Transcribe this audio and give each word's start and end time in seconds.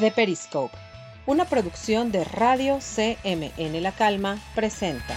The 0.00 0.10
Periscope, 0.10 0.74
una 1.26 1.44
producción 1.44 2.10
de 2.10 2.24
Radio 2.24 2.78
CMN 2.78 3.82
La 3.82 3.92
Calma, 3.92 4.38
presenta. 4.54 5.14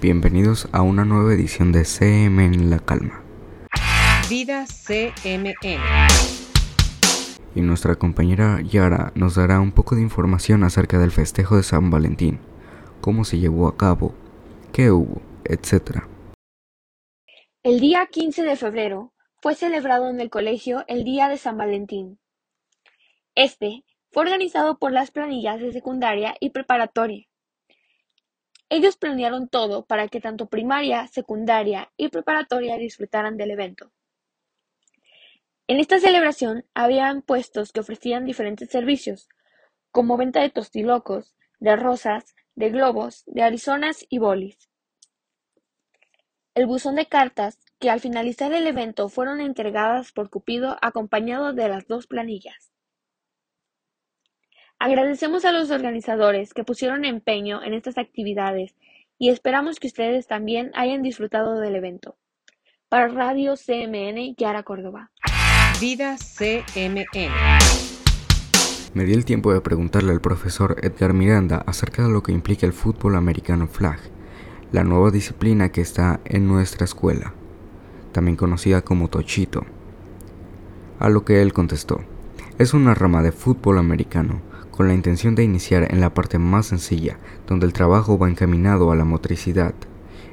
Bienvenidos 0.00 0.70
a 0.72 0.80
una 0.80 1.04
nueva 1.04 1.34
edición 1.34 1.70
de 1.70 1.82
CMN 1.82 2.70
La 2.70 2.78
Calma. 2.78 3.22
Vida 4.30 4.64
CMN. 4.64 5.52
Y 7.54 7.60
nuestra 7.60 7.96
compañera 7.96 8.62
Yara 8.62 9.12
nos 9.14 9.34
dará 9.34 9.60
un 9.60 9.72
poco 9.72 9.94
de 9.94 10.00
información 10.00 10.64
acerca 10.64 10.98
del 10.98 11.10
festejo 11.10 11.58
de 11.58 11.62
San 11.62 11.90
Valentín, 11.90 12.38
cómo 13.02 13.26
se 13.26 13.38
llevó 13.38 13.68
a 13.68 13.76
cabo, 13.76 14.14
qué 14.72 14.90
hubo, 14.90 15.20
etc. 15.44 16.04
El 17.62 17.80
día 17.80 18.08
15 18.10 18.44
de 18.44 18.56
febrero 18.56 19.11
fue 19.42 19.56
celebrado 19.56 20.08
en 20.08 20.20
el 20.20 20.30
colegio 20.30 20.84
el 20.86 21.02
Día 21.02 21.28
de 21.28 21.36
San 21.36 21.56
Valentín. 21.56 22.20
Este 23.34 23.84
fue 24.12 24.22
organizado 24.22 24.78
por 24.78 24.92
las 24.92 25.10
planillas 25.10 25.60
de 25.60 25.72
secundaria 25.72 26.36
y 26.38 26.50
preparatoria. 26.50 27.26
Ellos 28.68 28.96
planearon 28.96 29.48
todo 29.48 29.84
para 29.84 30.06
que 30.06 30.20
tanto 30.20 30.46
primaria, 30.46 31.08
secundaria 31.08 31.90
y 31.96 32.08
preparatoria 32.08 32.76
disfrutaran 32.76 33.36
del 33.36 33.50
evento. 33.50 33.90
En 35.66 35.80
esta 35.80 35.98
celebración 35.98 36.64
habían 36.72 37.20
puestos 37.20 37.72
que 37.72 37.80
ofrecían 37.80 38.24
diferentes 38.24 38.70
servicios, 38.70 39.28
como 39.90 40.16
venta 40.16 40.40
de 40.40 40.50
tostilocos, 40.50 41.34
de 41.58 41.74
rosas, 41.74 42.36
de 42.54 42.70
globos, 42.70 43.24
de 43.26 43.42
arizonas 43.42 44.06
y 44.08 44.18
bolis. 44.18 44.70
El 46.54 46.66
buzón 46.66 46.94
de 46.94 47.06
cartas, 47.06 47.58
que 47.82 47.90
al 47.90 47.98
finalizar 47.98 48.52
el 48.52 48.68
evento 48.68 49.08
fueron 49.08 49.40
entregadas 49.40 50.12
por 50.12 50.30
Cupido 50.30 50.78
acompañado 50.82 51.52
de 51.52 51.68
las 51.68 51.88
dos 51.88 52.06
planillas. 52.06 52.70
Agradecemos 54.78 55.44
a 55.44 55.50
los 55.50 55.72
organizadores 55.72 56.54
que 56.54 56.62
pusieron 56.62 57.04
empeño 57.04 57.60
en 57.60 57.74
estas 57.74 57.98
actividades 57.98 58.76
y 59.18 59.30
esperamos 59.30 59.80
que 59.80 59.88
ustedes 59.88 60.28
también 60.28 60.70
hayan 60.74 61.02
disfrutado 61.02 61.58
del 61.58 61.74
evento. 61.74 62.16
Para 62.88 63.08
Radio 63.08 63.54
CMN, 63.56 64.36
Yara 64.36 64.62
Córdoba. 64.62 65.10
Vida 65.80 66.16
CMN. 66.18 67.32
Me 68.94 69.04
di 69.04 69.12
el 69.12 69.24
tiempo 69.24 69.52
de 69.52 69.60
preguntarle 69.60 70.12
al 70.12 70.20
profesor 70.20 70.76
Edgar 70.84 71.14
Miranda 71.14 71.64
acerca 71.66 72.04
de 72.04 72.10
lo 72.10 72.22
que 72.22 72.30
implica 72.30 72.64
el 72.64 72.74
fútbol 72.74 73.16
americano 73.16 73.66
flag, 73.66 73.98
la 74.70 74.84
nueva 74.84 75.10
disciplina 75.10 75.72
que 75.72 75.80
está 75.80 76.20
en 76.24 76.46
nuestra 76.46 76.84
escuela, 76.84 77.34
también 78.12 78.36
conocida 78.36 78.82
como 78.82 79.08
tochito. 79.08 79.64
A 80.98 81.08
lo 81.08 81.24
que 81.24 81.42
él 81.42 81.52
contestó, 81.52 82.00
es 82.58 82.74
una 82.74 82.94
rama 82.94 83.22
de 83.22 83.32
fútbol 83.32 83.78
americano 83.78 84.40
con 84.70 84.88
la 84.88 84.94
intención 84.94 85.34
de 85.34 85.44
iniciar 85.44 85.92
en 85.92 86.00
la 86.00 86.14
parte 86.14 86.38
más 86.38 86.66
sencilla, 86.66 87.18
donde 87.46 87.66
el 87.66 87.72
trabajo 87.72 88.18
va 88.18 88.28
encaminado 88.28 88.90
a 88.90 88.96
la 88.96 89.04
motricidad. 89.04 89.74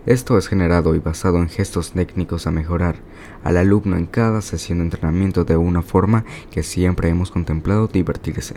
Esto 0.06 0.38
es 0.38 0.48
generado 0.48 0.96
y 0.96 1.00
basado 1.00 1.38
en 1.38 1.50
gestos 1.50 1.92
técnicos 1.92 2.48
a 2.48 2.52
mejorar 2.52 2.96
al 3.44 3.58
alumno 3.58 3.98
en 3.98 4.06
cada 4.06 4.42
sesión 4.42 4.80
de 4.80 4.86
entrenamiento 4.86 5.44
de 5.44 5.58
una 5.58 5.82
forma 5.82 6.24
que 6.52 6.64
siempre 6.64 7.10
hemos 7.10 7.32
contemplado 7.32 7.88
divertirse. 7.88 8.56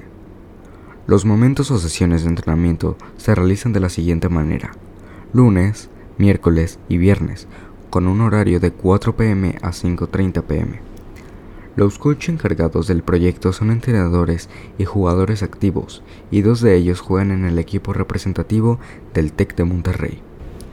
Los 1.07 1.25
momentos 1.25 1.71
o 1.71 1.79
sesiones 1.79 2.23
de 2.23 2.29
entrenamiento 2.29 2.97
se 3.17 3.35
realizan 3.35 3.73
de 3.73 3.81
la 3.81 3.89
siguiente 3.89 4.29
manera. 4.29 4.71
Lunes, 5.33 5.91
miércoles 6.17 6.79
y 6.89 6.97
viernes, 6.97 7.49
con 7.93 8.07
un 8.07 8.23
horario 8.23 8.59
de 8.59 8.71
4 8.71 9.15
pm 9.17 9.59
a 9.61 9.69
5.30 9.69 10.43
pm. 10.45 10.81
Los 11.77 11.99
coaches 11.99 12.31
encargados 12.31 12.87
del 12.87 13.03
proyecto 13.03 13.53
son 13.53 13.71
entrenadores 13.71 14.49
y 14.79 14.87
jugadores 14.87 15.43
activos, 15.43 16.03
y 16.31 16.41
dos 16.41 16.63
de 16.63 16.75
ellos 16.75 17.03
juegan 17.03 17.31
en 17.33 17.45
el 17.45 17.59
equipo 17.59 17.93
representativo 17.93 18.81
del 19.13 19.35
TEC 19.35 19.57
de 19.57 19.65
Monterrey. 19.65 20.23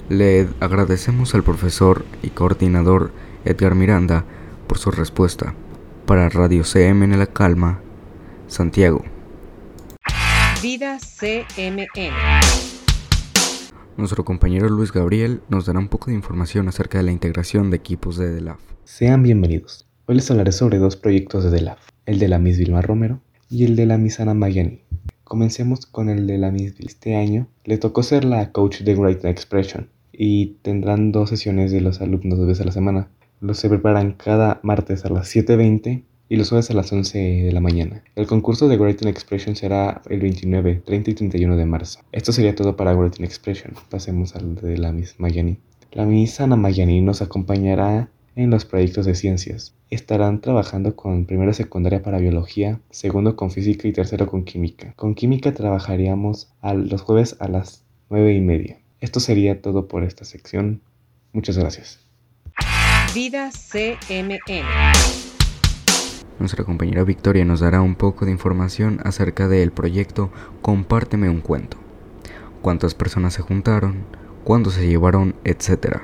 Le 0.07 0.47
agradecemos 0.61 1.35
al 1.35 1.43
profesor 1.43 2.05
y 2.23 2.29
coordinador 2.29 3.11
Edgar 3.43 3.75
Miranda 3.75 4.23
por 4.67 4.77
su 4.77 4.89
respuesta. 4.89 5.53
Para 6.05 6.29
Radio 6.29 6.63
CM 6.63 7.03
en 7.03 7.19
la 7.19 7.27
Calma, 7.27 7.81
Santiago. 8.47 9.03
Vida 10.61 10.97
CMN. 10.99 12.68
Nuestro 13.99 14.23
compañero 14.23 14.69
Luis 14.69 14.93
Gabriel 14.93 15.41
nos 15.49 15.65
dará 15.65 15.77
un 15.77 15.89
poco 15.89 16.09
de 16.09 16.15
información 16.15 16.69
acerca 16.69 16.99
de 16.99 17.03
la 17.03 17.11
integración 17.11 17.69
de 17.69 17.75
equipos 17.75 18.15
de 18.15 18.33
DELAF. 18.33 18.61
Sean 18.85 19.23
bienvenidos. 19.23 19.89
Hoy 20.05 20.15
les 20.15 20.31
hablaré 20.31 20.53
sobre 20.53 20.77
dos 20.77 20.95
proyectos 20.95 21.43
de 21.43 21.49
DELAF, 21.49 21.79
el 22.05 22.17
de 22.17 22.29
la 22.29 22.39
Miss 22.39 22.57
Vilma 22.57 22.81
Romero 22.81 23.19
y 23.49 23.65
el 23.65 23.75
de 23.75 23.85
la 23.85 23.97
Miss 23.97 24.21
Ana 24.21 24.33
Mayani. 24.33 24.83
Comencemos 25.25 25.85
con 25.85 26.07
el 26.07 26.27
de 26.27 26.37
la 26.37 26.49
Miss 26.49 26.75
Este 26.79 27.17
año 27.17 27.49
le 27.65 27.77
tocó 27.77 28.01
ser 28.01 28.23
la 28.23 28.53
coach 28.53 28.83
de 28.83 28.95
Great 28.95 29.25
Expression 29.25 29.89
y 30.13 30.55
tendrán 30.61 31.11
dos 31.11 31.27
sesiones 31.27 31.73
de 31.73 31.81
los 31.81 31.99
alumnos 31.99 32.39
dos 32.39 32.47
veces 32.47 32.61
a 32.61 32.67
la 32.67 32.71
semana. 32.71 33.09
Los 33.41 33.59
se 33.59 33.67
preparan 33.67 34.13
cada 34.13 34.61
martes 34.63 35.03
a 35.03 35.09
las 35.09 35.35
7.20 35.35 36.05
y 36.29 36.35
los 36.35 36.49
jueves 36.49 36.69
a 36.69 36.75
las 36.75 36.93
11 36.93 37.17
de 37.17 37.51
la 37.51 37.59
mañana. 37.59 38.03
El 38.15 38.27
concurso 38.27 38.67
de 38.67 38.77
Great 38.77 39.03
Expression 39.05 39.55
será 39.55 40.01
el 40.09 40.19
29, 40.19 40.83
30 40.85 41.11
y 41.11 41.13
31 41.15 41.57
de 41.57 41.65
marzo. 41.65 41.99
Esto 42.11 42.31
sería 42.31 42.55
todo 42.55 42.75
para 42.77 42.93
Great 42.93 43.19
Expression. 43.19 43.73
Pasemos 43.89 44.35
al 44.35 44.55
de 44.55 44.77
la 44.77 44.91
Miss 44.91 45.15
Mayani. 45.17 45.57
La 45.91 46.05
Miss 46.05 46.39
Ana 46.39 46.55
Mayani 46.55 47.01
nos 47.01 47.23
acompañará 47.23 48.09
en 48.35 48.51
los 48.51 48.63
proyectos 48.63 49.07
de 49.07 49.15
ciencias. 49.15 49.73
Estarán 49.89 50.39
trabajando 50.39 50.95
con 50.95 51.25
primero 51.25 51.51
secundaria 51.51 52.03
para 52.03 52.19
biología, 52.19 52.79
segundo 52.91 53.35
con 53.35 53.49
física 53.49 53.87
y 53.87 53.91
tercero 53.91 54.27
con 54.27 54.43
química. 54.43 54.93
Con 54.95 55.15
química 55.15 55.53
trabajaríamos 55.53 56.53
los 56.61 57.01
jueves 57.01 57.35
a 57.39 57.47
las 57.47 57.83
nueve 58.09 58.35
y 58.35 58.41
media. 58.41 58.77
Esto 59.01 59.19
sería 59.19 59.61
todo 59.61 59.87
por 59.87 60.03
esta 60.03 60.25
sección. 60.25 60.81
Muchas 61.33 61.57
gracias. 61.57 61.99
Vida 63.15 63.49
CMN. 63.51 64.39
Nuestra 66.39 66.63
compañera 66.63 67.03
Victoria 67.03 67.43
nos 67.43 67.59
dará 67.59 67.81
un 67.81 67.95
poco 67.95 68.23
de 68.25 68.31
información 68.31 69.01
acerca 69.03 69.49
del 69.49 69.71
proyecto 69.71 70.29
Compárteme 70.61 71.29
un 71.29 71.41
cuento. 71.41 71.77
Cuántas 72.61 72.95
personas 72.95 73.33
se 73.33 73.41
juntaron, 73.41 74.05
cuándo 74.45 74.69
se 74.69 74.87
llevaron, 74.87 75.35
etc. 75.43 75.97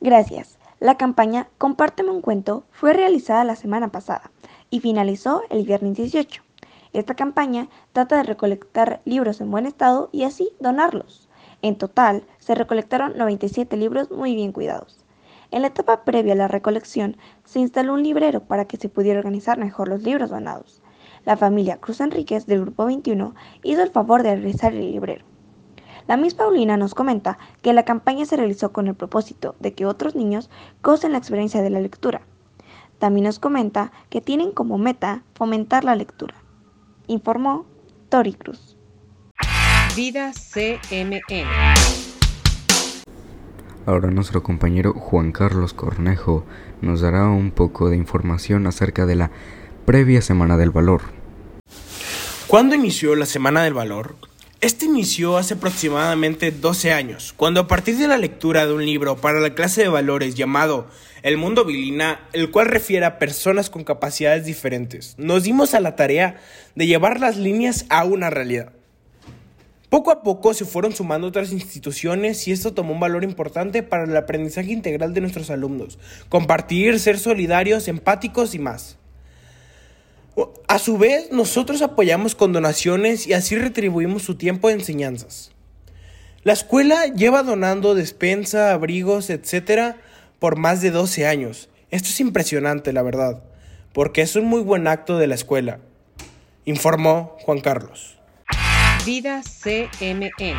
Gracias. 0.00 0.58
La 0.80 0.96
campaña 0.96 1.46
Compárteme 1.56 2.10
un 2.10 2.20
cuento 2.20 2.64
fue 2.72 2.92
realizada 2.92 3.44
la 3.44 3.54
semana 3.54 3.92
pasada 3.92 4.32
y 4.70 4.80
finalizó 4.80 5.42
el 5.50 5.64
viernes 5.64 5.94
18. 5.96 6.42
Esta 6.92 7.14
campaña 7.14 7.68
trata 7.92 8.16
de 8.16 8.24
recolectar 8.24 9.02
libros 9.04 9.40
en 9.40 9.52
buen 9.52 9.66
estado 9.66 10.08
y 10.10 10.24
así 10.24 10.50
donarlos. 10.58 11.28
En 11.62 11.76
total, 11.76 12.24
se 12.38 12.56
recolectaron 12.56 13.16
97 13.16 13.76
libros 13.76 14.10
muy 14.10 14.34
bien 14.34 14.50
cuidados. 14.50 15.04
En 15.50 15.62
la 15.62 15.68
etapa 15.68 16.04
previa 16.04 16.34
a 16.34 16.36
la 16.36 16.48
recolección, 16.48 17.16
se 17.44 17.58
instaló 17.58 17.94
un 17.94 18.02
librero 18.02 18.44
para 18.44 18.66
que 18.66 18.76
se 18.76 18.88
pudiera 18.88 19.18
organizar 19.18 19.58
mejor 19.58 19.88
los 19.88 20.02
libros 20.02 20.30
donados. 20.30 20.80
La 21.24 21.36
familia 21.36 21.78
Cruz 21.78 22.00
Enríquez 22.00 22.46
del 22.46 22.62
Grupo 22.62 22.84
21 22.86 23.34
hizo 23.64 23.82
el 23.82 23.90
favor 23.90 24.22
de 24.22 24.36
realizar 24.36 24.72
el 24.72 24.92
librero. 24.92 25.24
La 26.06 26.16
Miss 26.16 26.34
Paulina 26.34 26.76
nos 26.76 26.94
comenta 26.94 27.38
que 27.62 27.72
la 27.72 27.84
campaña 27.84 28.24
se 28.24 28.36
realizó 28.36 28.72
con 28.72 28.86
el 28.86 28.94
propósito 28.94 29.56
de 29.60 29.74
que 29.74 29.86
otros 29.86 30.14
niños 30.14 30.50
gocen 30.82 31.12
la 31.12 31.18
experiencia 31.18 31.62
de 31.62 31.70
la 31.70 31.80
lectura. 31.80 32.22
También 32.98 33.24
nos 33.24 33.38
comenta 33.38 33.92
que 34.08 34.20
tienen 34.20 34.52
como 34.52 34.78
meta 34.78 35.24
fomentar 35.34 35.84
la 35.84 35.96
lectura. 35.96 36.34
Informó 37.06 37.66
Tori 38.08 38.34
Cruz. 38.34 38.76
Vida 39.96 40.32
CMN. 40.32 41.79
Ahora 43.90 44.12
nuestro 44.12 44.44
compañero 44.44 44.92
Juan 44.92 45.32
Carlos 45.32 45.74
Cornejo 45.74 46.46
nos 46.80 47.00
dará 47.00 47.26
un 47.26 47.50
poco 47.50 47.90
de 47.90 47.96
información 47.96 48.68
acerca 48.68 49.04
de 49.04 49.16
la 49.16 49.32
previa 49.84 50.22
Semana 50.22 50.56
del 50.56 50.70
Valor. 50.70 51.00
¿Cuándo 52.46 52.76
inició 52.76 53.16
la 53.16 53.26
Semana 53.26 53.64
del 53.64 53.74
Valor? 53.74 54.14
Este 54.60 54.84
inició 54.84 55.38
hace 55.38 55.54
aproximadamente 55.54 56.52
12 56.52 56.92
años, 56.92 57.34
cuando 57.36 57.62
a 57.62 57.66
partir 57.66 57.96
de 57.96 58.06
la 58.06 58.16
lectura 58.16 58.64
de 58.64 58.74
un 58.74 58.86
libro 58.86 59.16
para 59.16 59.40
la 59.40 59.56
clase 59.56 59.82
de 59.82 59.88
valores 59.88 60.36
llamado 60.36 60.86
El 61.24 61.36
mundo 61.36 61.64
vilina, 61.64 62.20
el 62.32 62.52
cual 62.52 62.66
refiere 62.66 63.06
a 63.06 63.18
personas 63.18 63.70
con 63.70 63.82
capacidades 63.82 64.44
diferentes, 64.44 65.16
nos 65.18 65.42
dimos 65.42 65.74
a 65.74 65.80
la 65.80 65.96
tarea 65.96 66.40
de 66.76 66.86
llevar 66.86 67.18
las 67.18 67.36
líneas 67.36 67.86
a 67.88 68.04
una 68.04 68.30
realidad. 68.30 68.72
Poco 69.90 70.12
a 70.12 70.22
poco 70.22 70.54
se 70.54 70.64
fueron 70.64 70.92
sumando 70.92 71.26
otras 71.26 71.50
instituciones 71.50 72.46
y 72.46 72.52
esto 72.52 72.72
tomó 72.72 72.92
un 72.92 73.00
valor 73.00 73.24
importante 73.24 73.82
para 73.82 74.04
el 74.04 74.16
aprendizaje 74.16 74.70
integral 74.70 75.12
de 75.14 75.20
nuestros 75.20 75.50
alumnos, 75.50 75.98
compartir, 76.28 77.00
ser 77.00 77.18
solidarios, 77.18 77.88
empáticos 77.88 78.54
y 78.54 78.60
más. 78.60 78.98
A 80.68 80.78
su 80.78 80.96
vez, 80.96 81.32
nosotros 81.32 81.82
apoyamos 81.82 82.36
con 82.36 82.52
donaciones 82.52 83.26
y 83.26 83.32
así 83.32 83.56
retribuimos 83.56 84.22
su 84.22 84.36
tiempo 84.36 84.68
de 84.68 84.74
enseñanzas. 84.74 85.50
La 86.44 86.52
escuela 86.52 87.06
lleva 87.06 87.42
donando 87.42 87.96
despensa, 87.96 88.72
abrigos, 88.72 89.28
etc. 89.28 89.96
por 90.38 90.56
más 90.56 90.80
de 90.82 90.92
12 90.92 91.26
años. 91.26 91.68
Esto 91.90 92.10
es 92.10 92.20
impresionante, 92.20 92.92
la 92.92 93.02
verdad. 93.02 93.42
porque 93.92 94.22
es 94.22 94.36
un 94.36 94.44
muy 94.44 94.60
buen 94.60 94.86
acto 94.86 95.18
de 95.18 95.26
la 95.26 95.34
escuela, 95.34 95.80
informó 96.64 97.36
Juan 97.40 97.58
Carlos. 97.58 98.19
Vida 99.06 99.42
CMN. 99.42 100.54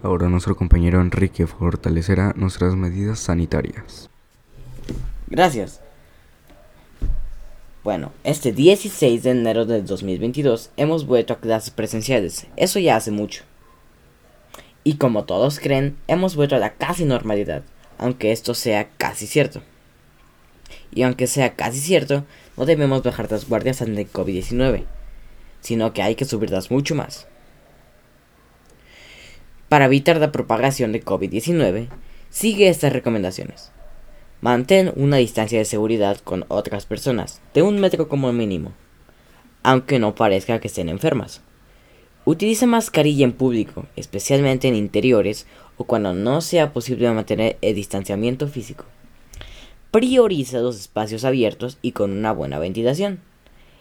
Ahora 0.00 0.28
nuestro 0.28 0.54
compañero 0.54 1.00
Enrique 1.00 1.48
fortalecerá 1.48 2.34
nuestras 2.36 2.76
medidas 2.76 3.18
sanitarias. 3.18 4.08
Gracias. 5.26 5.80
Bueno, 7.82 8.12
este 8.22 8.52
16 8.52 9.24
de 9.24 9.30
enero 9.30 9.66
del 9.66 9.86
2022 9.86 10.70
hemos 10.76 11.04
vuelto 11.04 11.32
a 11.32 11.40
clases 11.40 11.70
presenciales, 11.72 12.46
eso 12.54 12.78
ya 12.78 12.94
hace 12.94 13.10
mucho. 13.10 13.42
Y 14.84 14.98
como 14.98 15.24
todos 15.24 15.58
creen, 15.58 15.96
hemos 16.06 16.36
vuelto 16.36 16.54
a 16.54 16.60
la 16.60 16.74
casi 16.74 17.04
normalidad, 17.04 17.64
aunque 17.98 18.30
esto 18.30 18.54
sea 18.54 18.88
casi 18.96 19.26
cierto. 19.26 19.62
Y 20.92 21.02
aunque 21.02 21.26
sea 21.26 21.56
casi 21.56 21.80
cierto, 21.80 22.24
no 22.56 22.66
debemos 22.66 23.02
bajar 23.02 23.28
las 23.32 23.48
guardias 23.48 23.82
ante 23.82 24.02
el 24.02 24.12
COVID-19, 24.12 24.84
sino 25.60 25.92
que 25.92 26.02
hay 26.02 26.14
que 26.14 26.24
subirlas 26.24 26.70
mucho 26.70 26.94
más. 26.94 27.26
Para 29.68 29.84
evitar 29.84 30.18
la 30.18 30.32
propagación 30.32 30.92
de 30.92 31.04
COVID-19, 31.04 31.88
sigue 32.30 32.68
estas 32.68 32.92
recomendaciones. 32.92 33.70
Mantén 34.40 34.92
una 34.96 35.16
distancia 35.16 35.58
de 35.58 35.64
seguridad 35.64 36.18
con 36.18 36.44
otras 36.48 36.86
personas, 36.86 37.40
de 37.54 37.62
un 37.62 37.80
metro 37.80 38.08
como 38.08 38.32
mínimo, 38.32 38.72
aunque 39.62 39.98
no 39.98 40.14
parezca 40.14 40.60
que 40.60 40.68
estén 40.68 40.88
enfermas. 40.88 41.42
Utiliza 42.24 42.66
mascarilla 42.66 43.24
en 43.24 43.32
público, 43.32 43.86
especialmente 43.96 44.68
en 44.68 44.76
interiores 44.76 45.46
o 45.76 45.84
cuando 45.84 46.14
no 46.14 46.40
sea 46.40 46.72
posible 46.72 47.10
mantener 47.10 47.58
el 47.62 47.74
distanciamiento 47.74 48.48
físico. 48.48 48.84
Prioriza 49.90 50.58
los 50.58 50.78
espacios 50.78 51.24
abiertos 51.24 51.78
y 51.82 51.92
con 51.92 52.10
una 52.10 52.32
buena 52.32 52.58
ventilación, 52.58 53.20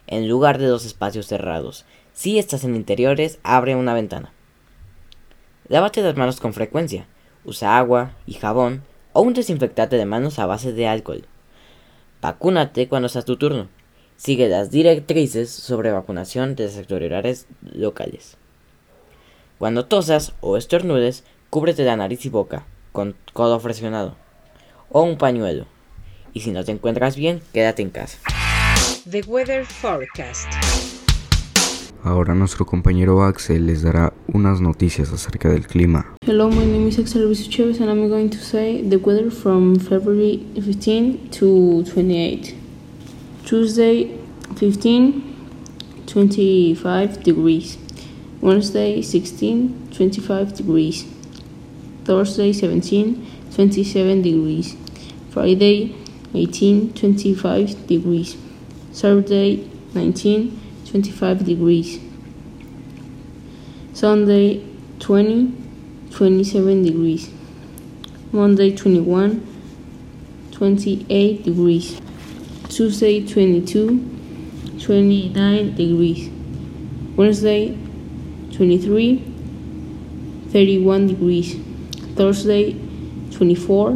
en 0.07 0.27
lugar 0.27 0.57
de 0.57 0.67
los 0.67 0.85
espacios 0.85 1.27
cerrados. 1.27 1.85
Si 2.13 2.39
estás 2.39 2.63
en 2.63 2.75
interiores, 2.75 3.39
abre 3.43 3.75
una 3.75 3.93
ventana. 3.93 4.33
Lávate 5.67 6.01
las 6.01 6.15
manos 6.15 6.39
con 6.39 6.53
frecuencia. 6.53 7.05
Usa 7.45 7.77
agua 7.77 8.13
y 8.25 8.33
jabón 8.33 8.83
o 9.13 9.21
un 9.21 9.33
desinfectante 9.33 9.97
de 9.97 10.05
manos 10.05 10.39
a 10.39 10.45
base 10.45 10.73
de 10.73 10.87
alcohol. 10.87 11.25
Vacúnate 12.21 12.87
cuando 12.87 13.09
sea 13.09 13.21
tu 13.21 13.37
turno. 13.37 13.67
Sigue 14.15 14.49
las 14.49 14.71
directrices 14.71 15.51
sobre 15.51 15.91
vacunación 15.91 16.55
de 16.55 16.65
las 16.65 16.77
autoridades 16.77 17.47
locales. 17.61 18.37
Cuando 19.59 19.85
tosas 19.85 20.33
o 20.41 20.57
estornudes, 20.57 21.23
cúbrete 21.49 21.83
la 21.83 21.95
nariz 21.95 22.25
y 22.25 22.29
boca 22.29 22.65
con 22.91 23.15
codo 23.33 23.59
presionado 23.59 24.15
o 24.89 25.03
un 25.03 25.17
pañuelo. 25.17 25.65
Y 26.33 26.41
si 26.41 26.51
no 26.51 26.63
te 26.63 26.71
encuentras 26.71 27.15
bien, 27.15 27.41
quédate 27.53 27.81
en 27.81 27.89
casa. 27.89 28.19
The 29.09 29.21
Weather 29.25 29.65
Forecast. 29.65 30.49
Ahora 32.03 32.35
nuestro 32.35 32.65
compañero 32.65 33.23
Axel 33.23 33.65
les 33.65 33.81
dará 33.81 34.13
unas 34.33 34.59
noticias 34.59 35.13
acerca 35.13 35.49
del 35.49 35.65
clima. 35.65 36.17
Hello, 36.25 36.49
my 36.49 36.65
name 36.65 36.89
is 36.89 36.99
Axel 36.99 37.21
Luis 37.23 37.47
Chavez 37.47 37.79
and 37.79 37.89
I'm 37.89 38.09
going 38.09 38.29
to 38.29 38.37
say 38.37 38.81
the 38.81 38.97
weather 38.97 39.31
from 39.31 39.79
February 39.79 40.45
15 40.55 41.29
to 41.29 41.85
28. 41.85 42.53
Tuesday 43.45 44.19
15, 44.57 45.23
25 46.05 47.23
degrees. 47.23 47.77
Wednesday 48.41 49.01
16, 49.01 49.89
25 49.95 50.53
degrees. 50.53 51.05
Thursday 52.03 52.51
17, 52.51 53.25
27 53.55 54.21
degrees. 54.21 54.75
Friday 55.29 55.95
18, 56.33 56.91
25 56.91 57.87
degrees. 57.87 58.35
Saturday 58.97 59.69
19, 59.93 60.59
25 60.87 61.45
degrees. 61.45 61.99
Sunday 63.93 64.65
20, 64.97 65.53
27 66.09 66.81
degrees. 66.83 67.29
Monday 68.31 68.75
21, 68.75 69.45
28 70.49 71.43
degrees. 71.43 72.01
Tuesday 72.69 73.23
22, 73.23 74.79
29 74.79 75.75
degrees. 75.75 76.31
Wednesday 77.15 77.77
23, 78.53 79.23
31 80.49 81.05
degrees. 81.05 81.55
Thursday 82.15 82.73
24, 83.29 83.91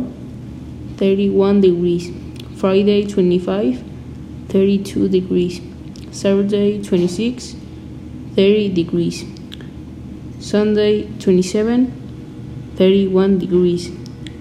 31 0.98 1.60
degrees. 1.62 2.12
Friday 2.56 3.08
25, 3.08 3.91
32 4.52 5.08
degrees. 5.08 5.62
Saturday 6.12 6.82
26, 6.84 7.56
30 8.36 8.74
degrees. 8.74 9.24
Sunday 10.40 11.08
27, 11.20 11.88
31 12.76 13.40
degrees. 13.40 13.92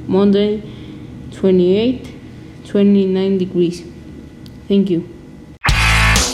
Monday 0.09 0.63
28, 1.31 2.13
29 2.67 3.39
degrees. 3.39 3.85
Thank 4.67 4.91
you. 4.91 5.09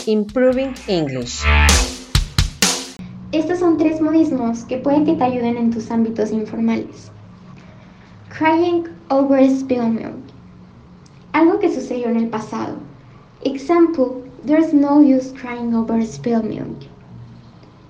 Improving 0.07 0.73
English. 0.87 1.43
Estos 3.31 3.59
son 3.59 3.77
tres 3.77 4.01
modismos 4.01 4.63
que 4.63 4.77
pueden 4.77 5.05
que 5.05 5.13
te 5.13 5.23
ayuden 5.23 5.57
en 5.57 5.69
tus 5.69 5.91
ámbitos 5.91 6.31
informales. 6.31 7.11
Crying 8.29 8.87
over 9.09 9.47
spilled 9.47 9.93
milk. 9.93 10.15
Algo 11.33 11.59
que 11.59 11.71
sucedió 11.71 12.07
en 12.07 12.17
el 12.17 12.29
pasado. 12.29 12.86
Example, 13.43 14.23
there's 14.43 14.73
no 14.73 14.99
use 15.01 15.31
crying 15.31 15.75
over 15.75 16.01
spilled 16.05 16.45
milk. 16.45 16.87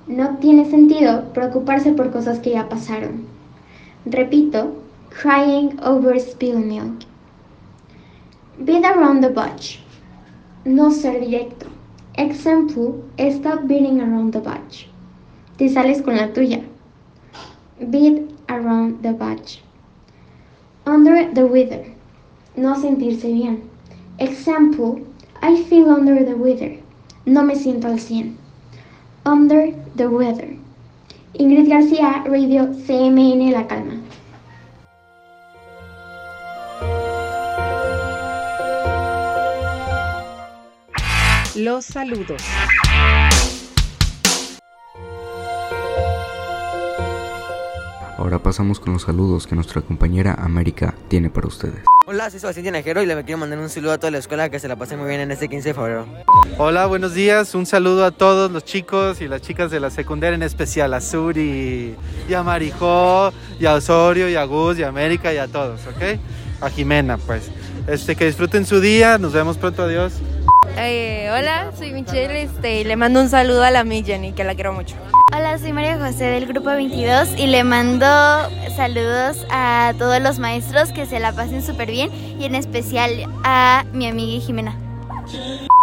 No 0.08 0.38
tiene 0.42 0.70
sentido 0.70 1.34
preocuparse 1.34 1.94
por 1.94 2.12
cosas 2.12 2.40
que 2.40 2.52
ya 2.52 2.68
pasaron. 2.68 3.26
Repito, 4.06 4.74
crying 5.10 5.80
over 5.82 6.20
spilled 6.20 6.66
milk. 6.66 7.04
Beat 8.64 8.84
around 8.84 9.22
the 9.22 9.30
bush. 9.30 9.80
No 10.66 10.92
ser 10.92 11.20
directo. 11.20 11.68
Example, 12.16 13.04
stop 13.32 13.68
beating 13.68 14.02
around 14.02 14.34
the 14.34 14.40
bush. 14.40 14.88
Te 15.58 15.70
sales 15.70 16.02
con 16.02 16.18
la 16.18 16.34
tuya. 16.34 16.64
Beat 17.90 18.32
around 18.50 19.02
the 19.02 19.14
bush. 19.14 19.60
Under 20.86 21.32
the 21.34 21.46
weather. 21.46 21.86
No 22.56 22.76
sentirse 22.76 23.32
bien. 23.32 23.70
Example, 24.20 25.02
I 25.42 25.64
feel 25.64 25.90
under 25.90 26.24
the 26.24 26.36
weather. 26.36 26.80
No 27.26 27.44
me 27.44 27.56
siento 27.56 27.88
al 27.88 28.00
100. 28.00 28.36
Under 29.26 29.74
the 29.96 30.08
weather. 30.08 30.56
Ingrid 31.34 31.70
García, 31.70 32.24
Radio 32.26 32.68
CMN 32.86 33.52
La 33.52 33.68
Calma. 33.68 34.02
Los 41.56 41.86
saludos. 41.86 42.42
Ahora 48.18 48.40
pasamos 48.40 48.80
con 48.80 48.94
los 48.94 49.04
saludos 49.04 49.46
que 49.46 49.54
nuestra 49.54 49.82
compañera 49.82 50.34
América 50.34 50.96
tiene 51.08 51.30
para 51.30 51.48
ustedes. 51.48 51.84
Hola, 52.08 52.32
soy 52.32 52.40
Sebastián 52.40 52.66
Tinajero 52.66 53.04
y 53.04 53.06
le 53.06 53.24
quiero 53.24 53.38
mandar 53.38 53.60
un 53.60 53.70
saludo 53.70 53.92
a 53.92 54.00
toda 54.00 54.10
la 54.10 54.18
escuela 54.18 54.50
que 54.50 54.60
se 54.60 54.68
la 54.68 54.76
pase 54.76 54.98
muy 54.98 55.08
bien 55.08 55.22
en 55.22 55.30
este 55.30 55.48
15 55.48 55.70
de 55.70 55.74
febrero. 55.76 56.08
Hola, 56.58 56.88
buenos 56.88 57.14
días. 57.14 57.54
Un 57.54 57.68
saludo 57.68 58.06
a 58.06 58.12
todos 58.12 58.50
los 58.50 58.66
chicos 58.66 59.22
y 59.22 59.28
las 59.28 59.44
chicas 59.44 59.70
de 59.70 59.80
la 59.80 59.92
secundaria, 59.92 60.34
en 60.34 60.42
especial 60.42 60.96
a 60.96 61.02
Suri, 61.02 61.96
y 62.28 62.34
a 62.34 62.42
Marijó, 62.42 63.32
y 63.60 63.68
a 63.68 63.76
Osorio, 63.76 64.28
y 64.28 64.36
a 64.36 64.46
Gus, 64.46 64.80
y 64.80 64.84
a 64.84 64.88
América, 64.88 65.32
y 65.32 65.38
a 65.38 65.48
todos, 65.48 65.82
¿ok? 65.86 66.20
A 66.62 66.72
Jimena, 66.72 67.20
pues. 67.20 67.52
Este, 67.86 68.16
que 68.16 68.26
disfruten 68.26 68.66
su 68.66 68.82
día. 68.82 69.20
Nos 69.20 69.34
vemos 69.34 69.58
pronto. 69.58 69.84
Adiós. 69.84 70.14
Eh, 70.80 71.28
hola, 71.36 71.72
soy 71.76 71.92
Michelle 71.92 72.44
este, 72.44 72.82
y 72.82 72.84
le 72.84 72.96
mando 72.96 73.20
un 73.20 73.30
saludo 73.30 73.64
a 73.64 73.72
la 73.72 73.84
mi 73.84 74.04
Jenny, 74.04 74.34
que 74.34 74.44
la 74.44 74.54
quiero 74.54 74.74
mucho. 74.74 74.96
Hola, 75.36 75.58
soy 75.58 75.74
María 75.74 75.98
José 75.98 76.26
del 76.26 76.46
grupo 76.46 76.70
22 76.70 77.30
y 77.36 77.48
le 77.48 77.64
mando 77.64 78.06
saludos 78.76 79.44
a 79.50 79.96
todos 79.98 80.22
los 80.22 80.38
maestros 80.38 80.92
que 80.92 81.08
se 81.08 81.20
la 81.20 81.32
pasen 81.32 81.64
súper 81.64 81.90
bien 81.90 82.12
y 82.40 82.46
en 82.46 82.54
especial 82.54 83.26
a 83.44 83.86
mi 83.92 84.08
amiga 84.08 84.40
Jimena. 84.46 84.78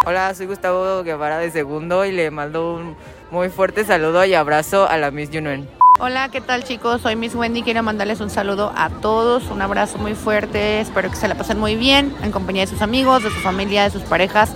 Hola, 0.06 0.32
soy 0.32 0.46
Gustavo 0.46 1.02
Guevara 1.02 1.38
de 1.38 1.50
segundo 1.50 2.04
y 2.04 2.12
le 2.12 2.30
mando 2.30 2.74
un 2.74 2.96
muy 3.32 3.48
fuerte 3.48 3.84
saludo 3.84 4.24
y 4.24 4.34
abrazo 4.34 4.88
a 4.88 4.96
la 4.96 5.10
Miss 5.10 5.28
Junuen. 5.32 5.68
Hola, 5.98 6.28
¿qué 6.28 6.40
tal 6.40 6.62
chicos? 6.62 7.02
Soy 7.02 7.16
Miss 7.16 7.34
Wendy, 7.34 7.62
quiero 7.62 7.82
mandarles 7.82 8.20
un 8.20 8.30
saludo 8.30 8.72
a 8.76 8.90
todos, 8.90 9.44
un 9.50 9.60
abrazo 9.60 9.98
muy 9.98 10.14
fuerte, 10.14 10.80
espero 10.80 11.10
que 11.10 11.16
se 11.16 11.26
la 11.26 11.34
pasen 11.34 11.58
muy 11.58 11.74
bien 11.74 12.14
en 12.22 12.30
compañía 12.30 12.62
de 12.62 12.68
sus 12.68 12.82
amigos, 12.82 13.24
de 13.24 13.30
su 13.30 13.40
familia, 13.40 13.84
de 13.84 13.90
sus 13.90 14.02
parejas 14.02 14.54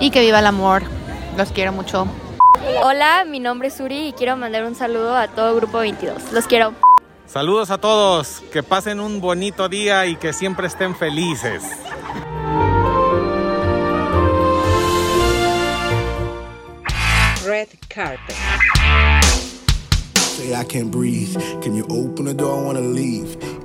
y 0.00 0.10
que 0.10 0.20
viva 0.20 0.38
el 0.38 0.46
amor. 0.46 0.82
Los 1.36 1.52
quiero 1.52 1.72
mucho. 1.72 2.06
Hola, 2.82 3.24
mi 3.24 3.40
nombre 3.40 3.68
es 3.68 3.80
Uri 3.80 4.08
y 4.08 4.12
quiero 4.12 4.36
mandar 4.36 4.64
un 4.64 4.74
saludo 4.74 5.16
a 5.16 5.28
todo 5.28 5.54
Grupo 5.54 5.78
22. 5.78 6.32
Los 6.32 6.46
quiero. 6.46 6.74
Saludos 7.26 7.70
a 7.70 7.78
todos, 7.78 8.42
que 8.52 8.62
pasen 8.62 9.00
un 9.00 9.20
bonito 9.20 9.68
día 9.68 10.06
y 10.06 10.16
que 10.16 10.32
siempre 10.32 10.66
estén 10.66 10.96
felices. 10.96 11.62
Red 17.44 17.68
Carpet. 17.88 18.36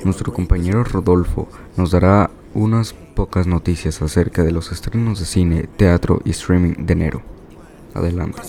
Nuestro 0.03 0.33
compañero 0.33 0.83
Rodolfo 0.83 1.47
nos 1.77 1.91
dará 1.91 2.29
unas 2.53 2.93
pocas 3.15 3.47
noticias 3.47 4.01
acerca 4.01 4.43
de 4.43 4.51
los 4.51 4.71
estrenos 4.71 5.19
de 5.19 5.25
cine, 5.25 5.67
teatro 5.77 6.21
y 6.25 6.31
streaming 6.31 6.85
de 6.85 6.93
enero. 6.93 7.33
Adelante. 7.95 8.41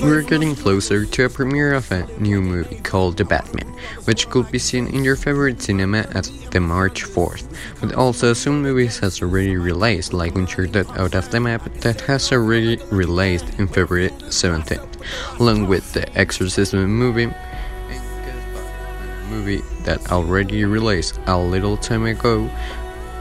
We're 0.00 0.22
getting 0.22 0.54
closer 0.54 1.04
to 1.04 1.24
a 1.26 1.28
premiere 1.28 1.74
of 1.74 1.92
a 1.92 2.06
new 2.18 2.40
movie 2.40 2.80
called 2.82 3.18
The 3.18 3.24
Batman, 3.24 3.70
which 4.06 4.30
could 4.30 4.50
be 4.50 4.58
seen 4.58 4.86
in 4.86 5.04
your 5.04 5.16
favorite 5.16 5.60
cinema 5.60 6.06
at 6.14 6.30
the 6.50 6.60
March 6.60 7.04
4th. 7.04 7.44
But 7.80 7.94
also 7.94 8.32
some 8.32 8.62
movies 8.62 8.98
has 9.00 9.20
already 9.20 9.58
released, 9.58 10.14
like 10.14 10.34
Uncharted 10.34 10.86
Out 10.96 11.14
of 11.14 11.30
the 11.30 11.40
Map 11.40 11.62
that 11.80 12.00
has 12.02 12.32
already 12.32 12.78
released 12.90 13.58
in 13.58 13.68
February 13.68 14.08
17th, 14.30 15.40
along 15.40 15.68
with 15.68 15.92
the 15.92 16.08
Exorcism 16.18 16.86
movie 16.86 17.28
movie 19.32 19.62
that 19.84 20.12
already 20.12 20.64
released 20.64 21.18
a 21.26 21.38
little 21.38 21.76
time 21.76 22.04
ago 22.04 22.50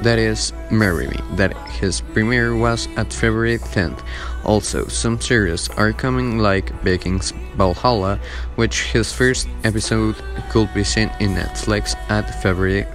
that 0.01 0.18
is 0.18 0.51
Marry 0.72 1.08
Me, 1.08 1.20
that 1.36 1.56
his 1.70 2.01
premiere 2.01 2.56
was 2.56 2.88
at 2.98 3.13
February 3.13 3.60
10th. 3.60 4.03
Also, 4.44 4.88
some 4.88 5.22
series 5.22 5.70
are 5.77 5.94
coming 5.94 6.39
like 6.39 6.74
Vikings 6.82 7.32
Valhalla, 7.56 8.20
which 8.56 8.89
his 8.91 9.13
first 9.13 9.48
episode 9.63 10.15
could 10.50 10.74
be 10.74 10.84
seen 10.84 11.12
in 11.20 11.36
Netflix 11.36 11.96
at 12.10 12.41
February 12.41 12.86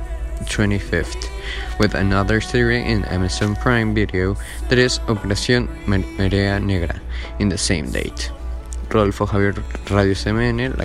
25th, 0.51 1.31
with 1.79 1.95
another 1.95 2.41
series 2.41 2.85
in 2.85 3.05
Amazon 3.05 3.55
Prime 3.55 3.95
Video 3.95 4.37
that 4.69 4.79
is 4.79 4.99
Operación 5.07 5.69
Marea 5.87 6.63
Negra 6.63 7.01
in 7.39 7.49
the 7.49 7.59
same 7.59 7.91
date. 7.91 8.33
Rodolfo 8.91 9.27
Javier 9.27 9.55
Radio 9.91 10.15
CMN, 10.15 10.77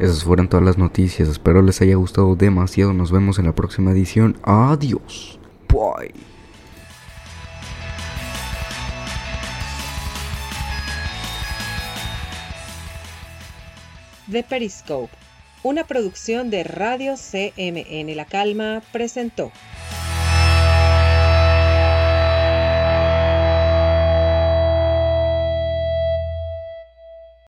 Esas 0.00 0.24
fueron 0.24 0.48
todas 0.48 0.64
las 0.64 0.78
noticias. 0.78 1.28
Espero 1.28 1.60
les 1.60 1.82
haya 1.82 1.94
gustado 1.96 2.34
demasiado. 2.34 2.94
Nos 2.94 3.12
vemos 3.12 3.38
en 3.38 3.44
la 3.44 3.54
próxima 3.54 3.90
edición. 3.90 4.38
Adiós. 4.42 5.38
Bye. 5.68 6.14
The 14.32 14.42
Periscope, 14.42 15.12
una 15.62 15.84
producción 15.84 16.50
de 16.50 16.64
Radio 16.64 17.16
CMN 17.16 18.16
La 18.16 18.24
Calma, 18.24 18.80
presentó. 18.92 19.52